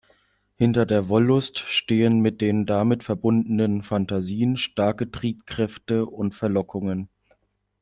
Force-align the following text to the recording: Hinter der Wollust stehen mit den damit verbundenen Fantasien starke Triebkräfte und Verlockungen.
Hinter 0.55 0.87
der 0.87 1.09
Wollust 1.09 1.59
stehen 1.59 2.21
mit 2.21 2.41
den 2.41 2.65
damit 2.65 3.03
verbundenen 3.03 3.83
Fantasien 3.83 4.57
starke 4.57 5.11
Triebkräfte 5.11 6.07
und 6.07 6.33
Verlockungen. 6.33 7.07